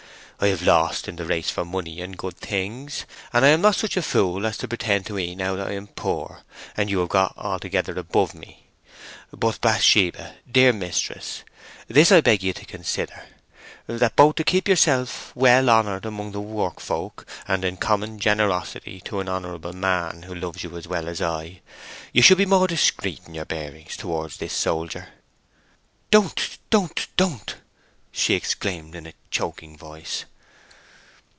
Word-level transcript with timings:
I 0.43 0.47
have 0.47 0.63
lost 0.63 1.07
in 1.07 1.17
the 1.17 1.25
race 1.25 1.51
for 1.51 1.63
money 1.63 2.01
and 2.01 2.17
good 2.17 2.35
things, 2.35 3.05
and 3.31 3.45
I 3.45 3.49
am 3.49 3.61
not 3.61 3.75
such 3.75 3.95
a 3.95 4.01
fool 4.01 4.43
as 4.47 4.57
to 4.57 4.67
pretend 4.67 5.05
to 5.05 5.19
'ee 5.19 5.35
now 5.35 5.55
I 5.57 5.73
am 5.73 5.85
poor, 5.85 6.41
and 6.75 6.89
you 6.89 6.97
have 7.01 7.09
got 7.09 7.37
altogether 7.37 7.93
above 7.93 8.33
me. 8.33 8.65
But 9.31 9.61
Bathsheba, 9.61 10.37
dear 10.51 10.73
mistress, 10.73 11.43
this 11.87 12.11
I 12.11 12.21
beg 12.21 12.41
you 12.41 12.53
to 12.53 12.65
consider—that, 12.65 14.15
both 14.15 14.33
to 14.37 14.43
keep 14.43 14.67
yourself 14.67 15.31
well 15.35 15.69
honoured 15.69 16.05
among 16.07 16.31
the 16.31 16.41
workfolk, 16.41 17.27
and 17.47 17.63
in 17.63 17.77
common 17.77 18.17
generosity 18.17 18.99
to 19.01 19.19
an 19.19 19.29
honourable 19.29 19.73
man 19.73 20.23
who 20.23 20.33
loves 20.33 20.63
you 20.63 20.75
as 20.75 20.87
well 20.87 21.07
as 21.07 21.21
I, 21.21 21.61
you 22.13 22.23
should 22.23 22.39
be 22.39 22.47
more 22.47 22.65
discreet 22.65 23.19
in 23.27 23.35
your 23.35 23.45
bearing 23.45 23.85
towards 23.95 24.37
this 24.37 24.53
soldier." 24.53 25.09
"Don't, 26.09 26.57
don't, 26.71 27.05
don't!" 27.15 27.57
she 28.11 28.33
exclaimed, 28.33 28.95
in 28.95 29.05
a 29.05 29.13
choking 29.29 29.77
voice. 29.77 30.25